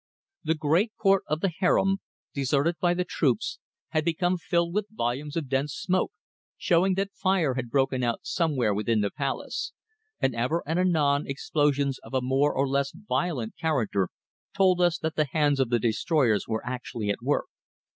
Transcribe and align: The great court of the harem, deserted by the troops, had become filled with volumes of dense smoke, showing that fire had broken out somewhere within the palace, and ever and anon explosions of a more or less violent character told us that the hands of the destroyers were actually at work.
The 0.43 0.55
great 0.55 0.93
court 0.97 1.21
of 1.27 1.41
the 1.41 1.51
harem, 1.59 1.99
deserted 2.33 2.77
by 2.81 2.95
the 2.95 3.05
troops, 3.05 3.59
had 3.89 4.03
become 4.03 4.35
filled 4.37 4.73
with 4.73 4.87
volumes 4.89 5.35
of 5.35 5.47
dense 5.47 5.75
smoke, 5.75 6.11
showing 6.57 6.95
that 6.95 7.13
fire 7.13 7.53
had 7.53 7.69
broken 7.69 8.01
out 8.01 8.21
somewhere 8.23 8.73
within 8.73 9.01
the 9.01 9.11
palace, 9.11 9.73
and 10.19 10.33
ever 10.33 10.63
and 10.65 10.79
anon 10.79 11.27
explosions 11.27 11.99
of 11.99 12.15
a 12.15 12.19
more 12.21 12.51
or 12.51 12.67
less 12.67 12.91
violent 12.91 13.55
character 13.57 14.09
told 14.57 14.81
us 14.81 14.97
that 14.97 15.15
the 15.15 15.27
hands 15.33 15.59
of 15.59 15.69
the 15.69 15.77
destroyers 15.77 16.47
were 16.47 16.65
actually 16.65 17.11
at 17.11 17.21
work. 17.21 17.45